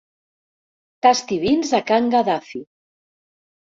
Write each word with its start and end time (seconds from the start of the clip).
Tasti 1.07 1.39
vins 1.45 1.77
a 1.81 1.85
can 1.93 2.11
Gaddafi. 2.17 2.67